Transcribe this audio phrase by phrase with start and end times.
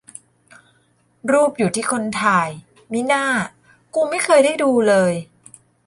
[1.31, 2.49] รูปอยู่ที่คนถ่าย
[2.91, 3.25] มิน่า
[3.95, 5.13] กูไม่เคยได้ดูเลย